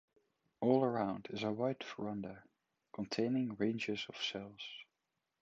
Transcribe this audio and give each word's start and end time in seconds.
All 0.61 0.83
around 0.83 1.27
is 1.29 1.43
a 1.43 1.51
wide 1.51 1.83
verandah, 1.83 2.41
containing 2.91 3.53
ranges 3.57 4.03
of 4.09 4.17
cells. 4.19 4.63